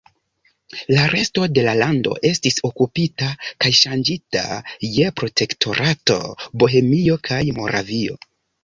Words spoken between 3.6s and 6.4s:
kaj ŝanĝita je Protektorato